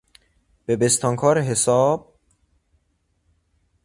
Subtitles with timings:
[0.65, 2.13] به بستانکار حساب...